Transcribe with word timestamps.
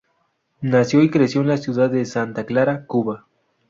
Nació 0.63 1.03
y 1.03 1.11
creció 1.11 1.41
en 1.41 1.49
la 1.49 1.57
ciudad 1.57 1.91
de 1.91 2.05
Santa 2.05 2.47
Clara, 2.47 2.87
Cuba. 2.87 3.27